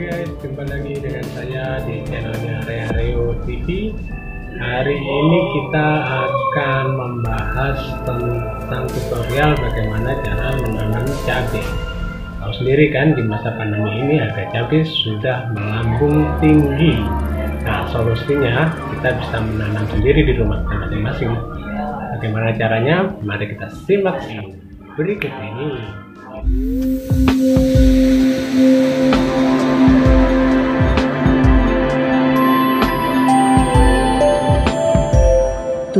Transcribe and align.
guys, 0.00 0.32
jumpa 0.40 0.64
lagi 0.64 0.96
dengan 0.96 1.20
saya 1.36 1.84
di 1.84 2.00
channelnya 2.08 2.64
Reo 2.96 3.36
TV. 3.44 3.92
Hari 4.56 4.96
ini 4.96 5.38
kita 5.52 5.88
akan 6.08 6.84
membahas 6.96 7.76
tentang 8.08 8.88
tutorial 8.88 9.52
bagaimana 9.60 10.16
cara 10.24 10.56
menanam 10.64 11.04
cabai. 11.28 11.60
Tahu 12.40 12.52
sendiri 12.64 12.88
kan 12.96 13.12
di 13.12 13.20
masa 13.28 13.52
pandemi 13.60 13.92
ini 14.00 14.16
harga 14.24 14.48
cabai 14.48 14.88
sudah 14.88 15.52
melambung 15.52 16.24
tinggi. 16.40 16.96
Nah 17.68 17.84
solusinya 17.92 18.72
kita 18.96 19.20
bisa 19.20 19.36
menanam 19.44 19.84
sendiri 19.92 20.24
di 20.24 20.32
rumah 20.40 20.64
masing-masing. 20.64 21.28
Bagaimana 22.16 22.56
caranya? 22.56 23.12
Mari 23.20 23.52
kita 23.52 23.68
simak 23.84 24.16
berikut 24.96 25.28
ini. 25.28 25.76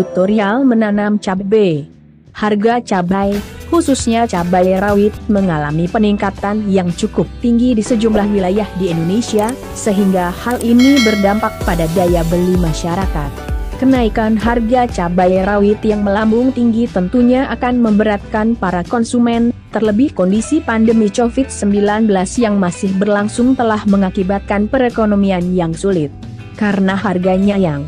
Tutorial 0.00 0.64
menanam 0.64 1.20
cabai. 1.20 1.84
Harga 2.32 2.80
cabai, 2.80 3.36
khususnya 3.68 4.24
cabai 4.24 4.80
rawit, 4.80 5.12
mengalami 5.28 5.84
peningkatan 5.84 6.64
yang 6.72 6.88
cukup 6.96 7.28
tinggi 7.44 7.76
di 7.76 7.84
sejumlah 7.84 8.32
wilayah 8.32 8.64
di 8.80 8.88
Indonesia, 8.88 9.52
sehingga 9.76 10.32
hal 10.32 10.56
ini 10.64 11.04
berdampak 11.04 11.52
pada 11.68 11.84
daya 11.92 12.24
beli 12.32 12.56
masyarakat. 12.56 13.28
Kenaikan 13.76 14.40
harga 14.40 14.88
cabai 14.88 15.44
rawit 15.44 15.84
yang 15.84 16.00
melambung 16.00 16.48
tinggi 16.48 16.88
tentunya 16.88 17.44
akan 17.52 17.84
memberatkan 17.84 18.56
para 18.56 18.80
konsumen, 18.88 19.52
terlebih 19.68 20.16
kondisi 20.16 20.64
pandemi 20.64 21.12
COVID-19 21.12 22.08
yang 22.40 22.56
masih 22.56 22.88
berlangsung 22.96 23.52
telah 23.52 23.84
mengakibatkan 23.84 24.64
perekonomian 24.64 25.52
yang 25.52 25.76
sulit. 25.76 26.08
Karena 26.56 26.96
harganya 26.96 27.60
yang 27.60 27.84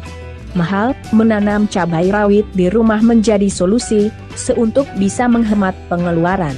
mahal, 0.59 0.97
menanam 1.11 1.65
cabai 1.67 2.13
rawit 2.13 2.47
di 2.53 2.69
rumah 2.69 3.01
menjadi 3.01 3.49
solusi, 3.49 4.13
seuntuk 4.37 4.85
bisa 4.97 5.27
menghemat 5.27 5.77
pengeluaran. 5.87 6.55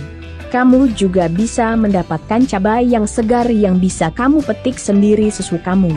Kamu 0.55 0.95
juga 0.95 1.27
bisa 1.27 1.75
mendapatkan 1.75 2.47
cabai 2.47 2.87
yang 2.87 3.11
segar 3.11 3.51
yang 3.51 3.83
bisa 3.83 4.15
kamu 4.15 4.39
petik 4.47 4.79
sendiri 4.79 5.27
sesukamu. 5.27 5.91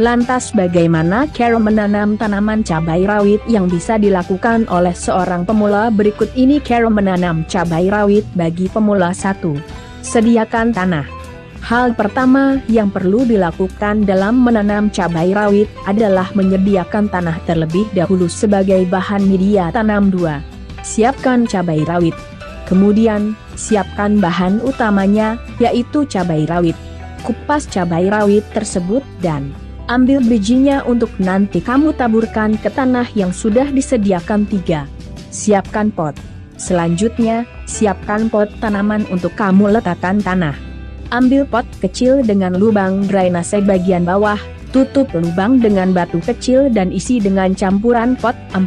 Lantas 0.00 0.56
bagaimana 0.56 1.28
cara 1.36 1.60
menanam 1.60 2.16
tanaman 2.16 2.64
cabai 2.64 3.04
rawit 3.04 3.44
yang 3.44 3.68
bisa 3.68 4.00
dilakukan 4.00 4.64
oleh 4.72 4.96
seorang 4.96 5.44
pemula 5.44 5.92
berikut 5.92 6.32
ini 6.32 6.64
cara 6.64 6.88
menanam 6.88 7.44
cabai 7.44 7.92
rawit 7.92 8.24
bagi 8.32 8.72
pemula 8.72 9.12
1. 9.12 9.52
Sediakan 10.00 10.72
tanah. 10.72 11.21
Hal 11.62 11.94
pertama 11.94 12.58
yang 12.66 12.90
perlu 12.90 13.22
dilakukan 13.22 14.02
dalam 14.02 14.42
menanam 14.42 14.90
cabai 14.90 15.30
rawit 15.30 15.70
adalah 15.86 16.26
menyediakan 16.34 17.06
tanah 17.06 17.38
terlebih 17.46 17.86
dahulu 17.94 18.26
sebagai 18.26 18.82
bahan 18.90 19.22
media 19.22 19.70
tanam 19.70 20.10
dua. 20.10 20.42
Siapkan 20.82 21.46
cabai 21.46 21.86
rawit. 21.86 22.18
Kemudian, 22.66 23.38
siapkan 23.54 24.18
bahan 24.18 24.58
utamanya, 24.66 25.38
yaitu 25.62 26.02
cabai 26.02 26.50
rawit. 26.50 26.74
Kupas 27.22 27.70
cabai 27.70 28.10
rawit 28.10 28.42
tersebut 28.50 29.06
dan 29.22 29.54
ambil 29.86 30.18
bijinya 30.18 30.82
untuk 30.82 31.14
nanti 31.22 31.62
kamu 31.62 31.94
taburkan 31.94 32.58
ke 32.58 32.74
tanah 32.74 33.06
yang 33.14 33.30
sudah 33.30 33.70
disediakan 33.70 34.50
tiga. 34.50 34.90
Siapkan 35.30 35.94
pot. 35.94 36.18
Selanjutnya, 36.58 37.46
siapkan 37.70 38.26
pot 38.26 38.50
tanaman 38.58 39.06
untuk 39.14 39.30
kamu 39.38 39.78
letakkan 39.78 40.18
tanah. 40.18 40.71
Ambil 41.12 41.44
pot 41.44 41.68
kecil 41.84 42.24
dengan 42.24 42.56
lubang 42.56 43.04
drainase 43.04 43.60
bagian 43.60 44.08
bawah, 44.08 44.40
tutup 44.72 45.12
lubang 45.12 45.60
dengan 45.60 45.92
batu 45.92 46.16
kecil 46.24 46.72
dan 46.72 46.88
isi 46.88 47.20
dengan 47.20 47.52
campuran 47.52 48.16
pot 48.16 48.32
4. 48.56 48.64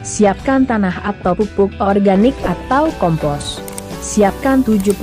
Siapkan 0.00 0.64
tanah 0.64 1.04
atau 1.04 1.36
pupuk 1.36 1.68
organik 1.84 2.32
atau 2.40 2.88
kompos. 2.96 3.60
Siapkan 4.00 4.64
70% 4.64 4.96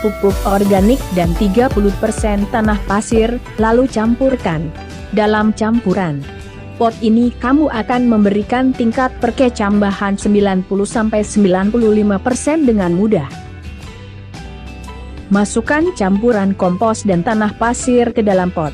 pupuk 0.00 0.32
organik 0.48 0.96
dan 1.12 1.28
30% 1.36 1.68
tanah 2.48 2.80
pasir, 2.88 3.36
lalu 3.60 3.84
campurkan. 3.84 4.72
Dalam 5.12 5.52
campuran 5.52 6.24
pot 6.80 6.96
ini 7.04 7.36
kamu 7.36 7.68
akan 7.68 8.08
memberikan 8.08 8.72
tingkat 8.72 9.12
perkecambahan 9.20 10.16
90-95% 10.16 10.72
dengan 12.64 12.96
mudah. 12.96 13.43
Masukkan 15.34 15.90
campuran 15.98 16.54
kompos 16.54 17.02
dan 17.02 17.26
tanah 17.26 17.58
pasir 17.58 18.14
ke 18.14 18.22
dalam 18.22 18.54
pot. 18.54 18.70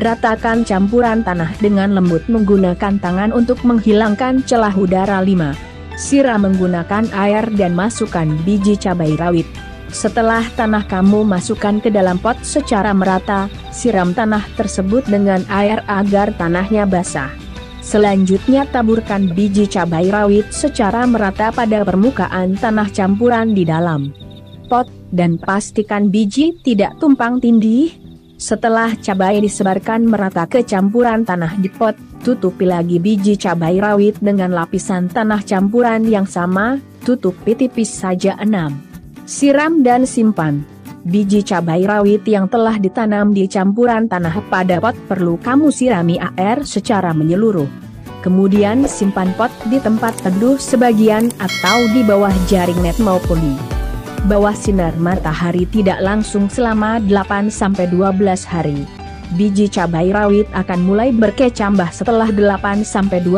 Ratakan 0.00 0.64
campuran 0.64 1.20
tanah 1.20 1.52
dengan 1.60 1.92
lembut 1.92 2.24
menggunakan 2.32 2.96
tangan 2.96 3.28
untuk 3.36 3.60
menghilangkan 3.60 4.40
celah 4.48 4.72
udara 4.72 5.20
5. 5.20 5.52
Siram 6.00 6.48
menggunakan 6.48 7.12
air 7.12 7.52
dan 7.52 7.76
masukkan 7.76 8.24
biji 8.48 8.80
cabai 8.80 9.20
rawit. 9.20 9.44
Setelah 9.92 10.48
tanah 10.56 10.88
kamu 10.88 11.28
masukkan 11.28 11.76
ke 11.76 11.92
dalam 11.92 12.16
pot 12.16 12.40
secara 12.40 12.96
merata, 12.96 13.52
siram 13.68 14.16
tanah 14.16 14.48
tersebut 14.56 15.04
dengan 15.04 15.44
air 15.52 15.84
agar 15.92 16.32
tanahnya 16.40 16.88
basah. 16.88 17.28
Selanjutnya 17.84 18.64
taburkan 18.64 19.28
biji 19.36 19.68
cabai 19.68 20.08
rawit 20.08 20.56
secara 20.56 21.04
merata 21.04 21.52
pada 21.52 21.84
permukaan 21.84 22.56
tanah 22.56 22.88
campuran 22.96 23.52
di 23.52 23.68
dalam 23.68 24.16
pot, 24.72 24.97
dan 25.12 25.40
pastikan 25.40 26.12
biji 26.12 26.56
tidak 26.64 26.96
tumpang 27.00 27.40
tindih. 27.40 27.92
Setelah 28.38 28.94
cabai 28.94 29.42
disebarkan 29.42 30.06
merata 30.06 30.46
ke 30.46 30.62
campuran 30.62 31.26
tanah 31.26 31.58
di 31.58 31.66
pot, 31.66 31.98
tutupi 32.22 32.70
lagi 32.70 33.02
biji 33.02 33.34
cabai 33.34 33.82
rawit 33.82 34.22
dengan 34.22 34.54
lapisan 34.54 35.10
tanah 35.10 35.42
campuran 35.42 36.06
yang 36.06 36.22
sama, 36.22 36.78
tutupi 37.02 37.58
tipis 37.58 37.90
saja 37.90 38.38
6. 38.38 39.26
Siram 39.26 39.82
dan 39.82 40.06
simpan. 40.06 40.62
Biji 41.02 41.42
cabai 41.42 41.82
rawit 41.82 42.22
yang 42.30 42.46
telah 42.46 42.78
ditanam 42.78 43.34
di 43.34 43.50
campuran 43.50 44.06
tanah 44.06 44.38
pada 44.46 44.78
pot 44.78 44.94
perlu 45.10 45.34
kamu 45.42 45.74
sirami 45.74 46.22
air 46.38 46.62
secara 46.62 47.10
menyeluruh. 47.10 47.66
Kemudian 48.22 48.86
simpan 48.86 49.34
pot 49.34 49.50
di 49.66 49.82
tempat 49.82 50.14
teduh 50.22 50.58
sebagian 50.58 51.30
atau 51.42 51.78
di 51.90 52.06
bawah 52.06 52.34
jaring 52.46 52.78
net 52.82 52.98
maupun 53.02 53.38
di 53.38 53.77
bawah 54.26 54.56
sinar 54.56 54.96
matahari 54.98 55.68
tidak 55.70 56.02
langsung 56.02 56.50
selama 56.50 56.98
8-12 57.06 57.94
hari. 58.48 58.82
Biji 59.36 59.68
cabai 59.68 60.08
rawit 60.08 60.48
akan 60.56 60.88
mulai 60.88 61.12
berkecambah 61.12 61.92
setelah 61.92 62.32
8-12 62.32 63.28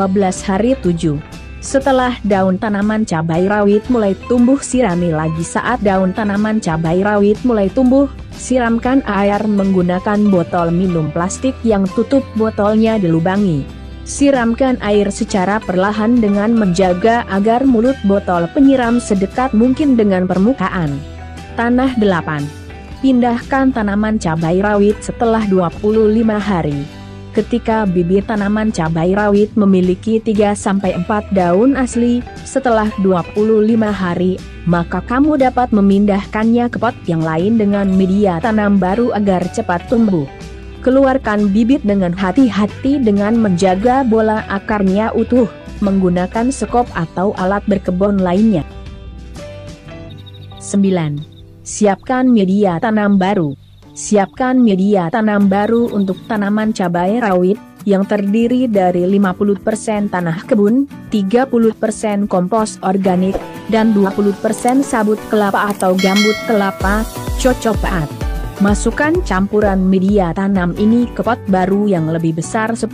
hari 0.47 0.79
7. 0.79 1.19
Setelah 1.61 2.17
daun 2.25 2.57
tanaman 2.57 3.05
cabai 3.05 3.45
rawit 3.45 3.85
mulai 3.93 4.17
tumbuh 4.31 4.57
sirami 4.63 5.13
lagi 5.13 5.45
saat 5.45 5.83
daun 5.85 6.17
tanaman 6.17 6.57
cabai 6.57 7.05
rawit 7.05 7.37
mulai 7.45 7.69
tumbuh, 7.69 8.09
siramkan 8.33 9.05
air 9.05 9.45
menggunakan 9.45 10.31
botol 10.33 10.73
minum 10.73 11.13
plastik 11.13 11.53
yang 11.67 11.85
tutup 11.93 12.25
botolnya 12.33 12.97
dilubangi. 12.97 13.80
Siramkan 14.11 14.75
air 14.83 15.07
secara 15.15 15.63
perlahan 15.63 16.19
dengan 16.19 16.51
menjaga 16.51 17.23
agar 17.31 17.63
mulut 17.63 17.95
botol 18.03 18.51
penyiram 18.51 18.99
sedekat 18.99 19.55
mungkin 19.55 19.95
dengan 19.95 20.27
permukaan. 20.27 20.99
Tanah 21.55 21.95
8. 21.95 22.43
Pindahkan 23.07 23.71
tanaman 23.71 24.19
cabai 24.19 24.59
rawit 24.59 24.99
setelah 24.99 25.47
25 25.47 26.27
hari. 26.43 26.83
Ketika 27.31 27.87
bibit 27.87 28.27
tanaman 28.27 28.75
cabai 28.75 29.15
rawit 29.15 29.55
memiliki 29.55 30.19
3-4 30.19 31.31
daun 31.31 31.79
asli, 31.79 32.19
setelah 32.43 32.91
25 33.07 33.31
hari, 33.95 34.43
maka 34.67 35.07
kamu 35.07 35.39
dapat 35.39 35.71
memindahkannya 35.71 36.67
ke 36.67 36.83
pot 36.83 36.99
yang 37.07 37.23
lain 37.23 37.63
dengan 37.63 37.87
media 37.87 38.43
tanam 38.43 38.75
baru 38.83 39.15
agar 39.15 39.47
cepat 39.55 39.87
tumbuh. 39.87 40.27
Keluarkan 40.81 41.53
bibit 41.53 41.85
dengan 41.85 42.17
hati-hati 42.17 43.05
dengan 43.05 43.37
menjaga 43.37 44.01
bola 44.01 44.49
akarnya 44.49 45.13
utuh, 45.13 45.45
menggunakan 45.85 46.49
sekop 46.49 46.89
atau 46.97 47.37
alat 47.37 47.61
berkebun 47.69 48.17
lainnya. 48.17 48.65
9. 50.57 51.21
Siapkan 51.61 52.33
media 52.33 52.81
tanam 52.81 53.21
baru. 53.21 53.53
Siapkan 53.93 54.57
media 54.57 55.13
tanam 55.13 55.53
baru 55.53 55.93
untuk 55.93 56.17
tanaman 56.25 56.73
cabai 56.73 57.21
rawit, 57.21 57.61
yang 57.89 58.05
terdiri 58.05 58.69
dari 58.69 59.05
50% 59.05 60.13
tanah 60.13 60.45
kebun, 60.49 60.89
30% 61.13 62.29
kompos 62.29 62.81
organik, 62.81 63.37
dan 63.69 63.93
20% 63.93 64.85
sabut 64.85 65.21
kelapa 65.29 65.73
atau 65.73 65.97
gambut 65.97 66.37
kelapa, 66.49 67.05
cocok 67.41 67.77
paat. 67.81 68.20
Masukkan 68.61 69.17
campuran 69.25 69.89
media 69.89 70.37
tanam 70.37 70.77
ini 70.77 71.09
ke 71.17 71.25
pot 71.25 71.41
baru 71.49 71.89
yang 71.89 72.13
lebih 72.13 72.45
besar 72.45 72.69
10. 72.77 72.93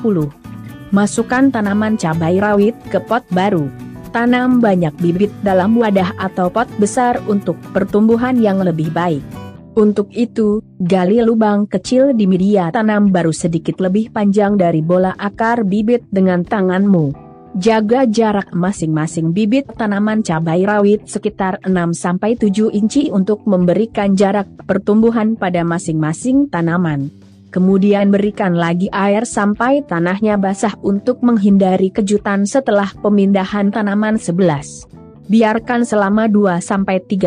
Masukkan 0.95 1.51
tanaman 1.51 1.99
cabai 1.99 2.39
rawit 2.39 2.79
ke 2.87 3.03
pot 3.03 3.27
baru. 3.35 3.67
Tanam 4.15 4.63
banyak 4.63 4.95
bibit 5.03 5.35
dalam 5.43 5.75
wadah 5.75 6.15
atau 6.23 6.55
pot 6.55 6.71
besar 6.79 7.19
untuk 7.27 7.59
pertumbuhan 7.75 8.39
yang 8.39 8.63
lebih 8.63 8.95
baik. 8.95 9.27
Untuk 9.75 10.07
itu, 10.15 10.63
gali 10.87 11.19
lubang 11.19 11.67
kecil 11.67 12.15
di 12.15 12.31
media 12.31 12.71
tanam 12.71 13.11
baru 13.11 13.35
sedikit 13.35 13.83
lebih 13.83 14.15
panjang 14.15 14.55
dari 14.55 14.87
bola 14.87 15.19
akar 15.19 15.67
bibit 15.67 16.07
dengan 16.15 16.47
tanganmu. 16.47 17.26
Jaga 17.57 18.05
jarak 18.05 18.53
masing-masing 18.53 19.33
bibit 19.33 19.65
tanaman 19.81 20.21
cabai 20.21 20.69
rawit 20.69 21.09
sekitar 21.09 21.57
6-7 21.65 22.69
inci 22.69 23.09
untuk 23.09 23.49
memberikan 23.49 24.13
jarak 24.13 24.45
pertumbuhan 24.69 25.41
pada 25.41 25.65
masing-masing 25.65 26.53
tanaman. 26.53 27.09
Kemudian 27.49 28.13
berikan 28.13 28.61
lagi 28.61 28.93
air 28.93 29.25
sampai 29.25 29.81
tanahnya 29.89 30.37
basah 30.37 30.77
untuk 30.85 31.25
menghindari 31.25 31.89
kejutan 31.89 32.45
setelah 32.45 32.93
pemindahan 33.01 33.73
tanaman 33.73 34.21
11. 34.21 34.93
Biarkan 35.33 35.89
selama 35.89 36.29
2-3 36.29 36.61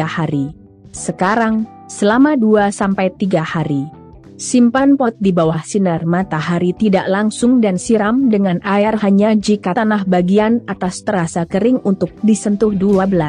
hari. 0.06 0.54
Sekarang, 0.94 1.66
selama 1.90 2.38
2-3 2.38 3.42
hari. 3.42 3.99
Simpan 4.40 4.96
pot 4.96 5.20
di 5.20 5.36
bawah 5.36 5.60
sinar 5.68 6.08
matahari 6.08 6.72
tidak 6.72 7.12
langsung 7.12 7.60
dan 7.60 7.76
siram 7.76 8.32
dengan 8.32 8.64
air 8.64 8.96
hanya 9.04 9.36
jika 9.36 9.76
tanah 9.76 10.08
bagian 10.08 10.64
atas 10.64 11.04
terasa 11.04 11.44
kering 11.44 11.84
untuk 11.84 12.08
disentuh 12.24 12.72
12. 12.72 13.20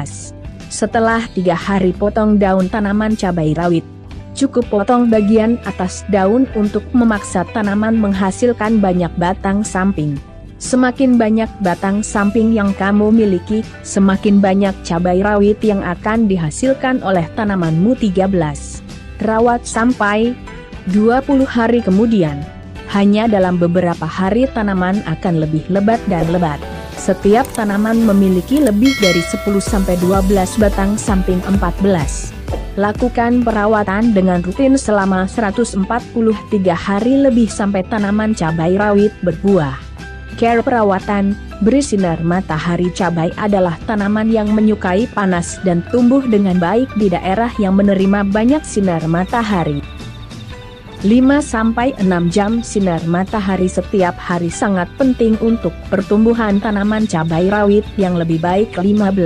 Setelah 0.71 1.27
tiga 1.35 1.51
hari 1.51 1.91
potong 1.91 2.39
daun 2.39 2.71
tanaman 2.71 3.19
cabai 3.19 3.51
rawit. 3.51 3.83
Cukup 4.39 4.71
potong 4.71 5.11
bagian 5.11 5.59
atas 5.67 6.07
daun 6.07 6.47
untuk 6.55 6.87
memaksa 6.95 7.43
tanaman 7.51 7.99
menghasilkan 7.99 8.79
banyak 8.79 9.11
batang 9.19 9.67
samping. 9.67 10.15
Semakin 10.63 11.19
banyak 11.19 11.51
batang 11.59 12.07
samping 12.07 12.55
yang 12.55 12.71
kamu 12.79 13.11
miliki, 13.11 13.67
semakin 13.83 14.39
banyak 14.39 14.71
cabai 14.87 15.19
rawit 15.19 15.59
yang 15.59 15.83
akan 15.83 16.31
dihasilkan 16.31 17.03
oleh 17.03 17.27
tanamanmu 17.35 17.99
13. 17.99 18.31
Rawat 19.21 19.67
sampai 19.67 20.33
20 20.89 21.45
hari 21.45 21.85
kemudian. 21.85 22.41
Hanya 22.89 23.29
dalam 23.29 23.61
beberapa 23.61 24.03
hari 24.03 24.49
tanaman 24.49 25.05
akan 25.05 25.45
lebih 25.45 25.61
lebat 25.69 26.01
dan 26.09 26.25
lebat. 26.33 26.57
Setiap 26.97 27.45
tanaman 27.53 28.01
memiliki 28.01 28.57
lebih 28.57 28.91
dari 28.97 29.21
10-12 29.21 30.01
batang 30.57 30.97
samping 30.97 31.39
14. 31.45 32.33
Lakukan 32.81 33.45
perawatan 33.45 34.11
dengan 34.11 34.41
rutin 34.41 34.73
selama 34.73 35.29
143 35.29 35.77
hari 36.73 37.13
lebih 37.19 37.47
sampai 37.47 37.85
tanaman 37.85 38.33
cabai 38.33 38.75
rawit 38.75 39.13
berbuah. 39.21 39.77
Care 40.39 40.65
perawatan, 40.65 41.37
beri 41.61 41.83
sinar 41.83 42.23
matahari 42.25 42.89
cabai 42.95 43.29
adalah 43.37 43.77
tanaman 43.85 44.33
yang 44.33 44.49
menyukai 44.49 45.05
panas 45.13 45.61
dan 45.61 45.85
tumbuh 45.93 46.23
dengan 46.25 46.57
baik 46.57 46.89
di 46.97 47.11
daerah 47.11 47.53
yang 47.61 47.77
menerima 47.77 48.25
banyak 48.25 48.63
sinar 48.65 49.05
matahari. 49.05 49.90
5-6 51.01 51.97
jam 52.29 52.61
sinar 52.61 53.01
matahari 53.09 53.65
setiap 53.65 54.13
hari 54.21 54.53
sangat 54.53 54.85
penting 55.01 55.33
untuk 55.41 55.73
pertumbuhan 55.89 56.61
tanaman 56.61 57.09
cabai 57.09 57.49
rawit 57.49 57.81
yang 57.97 58.13
lebih 58.13 58.37
baik 58.37 58.69
15. 58.77 59.17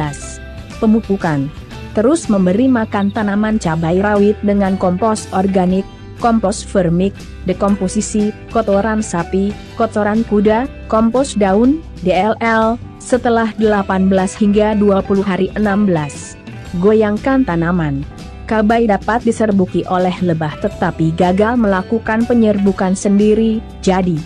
Pemupukan 0.80 1.52
Terus 1.96 2.28
memberi 2.28 2.68
makan 2.68 3.12
tanaman 3.12 3.60
cabai 3.60 4.04
rawit 4.04 4.36
dengan 4.44 4.76
kompos 4.76 5.32
organik, 5.32 5.88
kompos 6.20 6.64
vermik, 6.64 7.16
dekomposisi, 7.48 8.36
kotoran 8.52 9.00
sapi, 9.00 9.56
kotoran 9.80 10.24
kuda, 10.28 10.68
kompos 10.92 11.40
daun, 11.40 11.80
DLL, 12.04 12.76
setelah 13.00 13.52
18 13.60 14.12
hingga 14.36 14.76
20 14.76 15.24
hari 15.24 15.48
16. 15.56 16.36
Goyangkan 16.84 17.48
tanaman. 17.48 18.15
Cabai 18.46 18.86
dapat 18.86 19.26
diserbuki 19.26 19.82
oleh 19.90 20.14
lebah 20.22 20.54
tetapi 20.62 21.18
gagal 21.18 21.58
melakukan 21.58 22.30
penyerbukan 22.30 22.94
sendiri, 22.94 23.58
jadi 23.82 24.22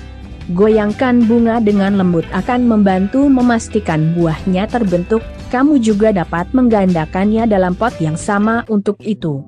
goyangkan 0.51 1.24
bunga 1.24 1.62
dengan 1.63 1.95
lembut 1.95 2.25
akan 2.36 2.68
membantu 2.68 3.30
memastikan 3.31 4.12
buahnya 4.18 4.68
terbentuk, 4.68 5.24
kamu 5.54 5.80
juga 5.80 6.12
dapat 6.12 6.51
menggandakannya 6.51 7.48
dalam 7.48 7.77
pot 7.80 7.95
yang 8.04 8.19
sama 8.19 8.66
untuk 8.68 9.00
itu. 9.06 9.39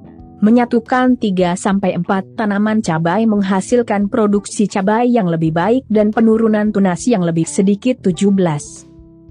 Menyatukan 0.41 1.21
3-4 1.21 2.33
tanaman 2.33 2.81
cabai 2.81 3.29
menghasilkan 3.29 4.09
produksi 4.09 4.65
cabai 4.65 5.13
yang 5.13 5.29
lebih 5.29 5.53
baik 5.53 5.85
dan 5.85 6.09
penurunan 6.09 6.73
tunas 6.73 7.05
yang 7.05 7.21
lebih 7.21 7.45
sedikit 7.45 8.01
17. 8.01 8.33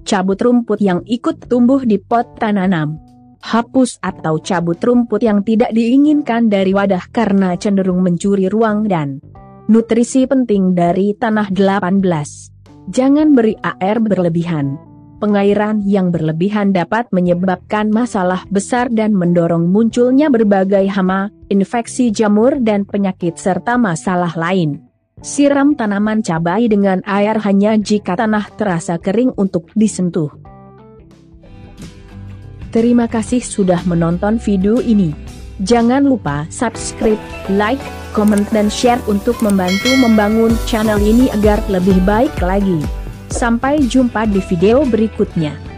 Cabut 0.07 0.39
rumput 0.39 0.79
yang 0.79 1.03
ikut 1.03 1.51
tumbuh 1.51 1.83
di 1.83 1.99
pot 1.99 2.39
tanam. 2.39 3.10
Hapus 3.41 3.97
atau 3.99 4.37
cabut 4.39 4.77
rumput 4.77 5.25
yang 5.25 5.41
tidak 5.41 5.73
diinginkan 5.73 6.47
dari 6.47 6.71
wadah 6.71 7.09
karena 7.09 7.57
cenderung 7.57 8.05
mencuri 8.05 8.47
ruang 8.47 8.85
dan 8.85 9.19
nutrisi 9.65 10.29
penting 10.29 10.77
dari 10.77 11.17
tanah 11.17 11.49
18. 11.49 12.01
Jangan 12.93 13.33
beri 13.33 13.57
air 13.61 13.97
berlebihan 13.97 14.91
pengairan 15.21 15.85
yang 15.85 16.09
berlebihan 16.09 16.73
dapat 16.73 17.05
menyebabkan 17.13 17.93
masalah 17.93 18.41
besar 18.49 18.89
dan 18.89 19.13
mendorong 19.13 19.69
munculnya 19.69 20.33
berbagai 20.33 20.89
hama, 20.89 21.29
infeksi 21.53 22.09
jamur 22.09 22.57
dan 22.57 22.89
penyakit 22.89 23.37
serta 23.37 23.77
masalah 23.77 24.33
lain. 24.33 24.81
Siram 25.21 25.77
tanaman 25.77 26.25
cabai 26.25 26.65
dengan 26.65 27.05
air 27.05 27.37
hanya 27.45 27.77
jika 27.77 28.17
tanah 28.17 28.49
terasa 28.57 28.97
kering 28.97 29.37
untuk 29.37 29.69
disentuh. 29.77 30.33
Terima 32.71 33.03
kasih 33.03 33.43
sudah 33.43 33.83
menonton 33.83 34.39
video 34.39 34.79
ini. 34.79 35.11
Jangan 35.59 36.07
lupa 36.07 36.47
subscribe, 36.47 37.19
like, 37.51 37.83
komen 38.15 38.47
dan 38.55 38.71
share 38.71 39.03
untuk 39.11 39.35
membantu 39.43 39.91
membangun 39.99 40.55
channel 40.71 40.95
ini 41.03 41.27
agar 41.35 41.59
lebih 41.67 41.99
baik 42.07 42.31
lagi. 42.39 42.79
Sampai 43.27 43.83
jumpa 43.83 44.23
di 44.23 44.39
video 44.47 44.87
berikutnya. 44.87 45.70